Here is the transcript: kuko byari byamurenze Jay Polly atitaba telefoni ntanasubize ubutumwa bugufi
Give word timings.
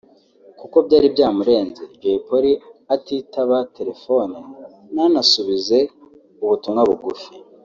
kuko 0.59 0.77
byari 0.85 1.07
byamurenze 1.13 1.81
Jay 2.01 2.19
Polly 2.27 2.53
atitaba 2.95 3.57
telefoni 3.77 4.39
ntanasubize 4.93 5.79
ubutumwa 6.43 6.81
bugufi 6.89 7.27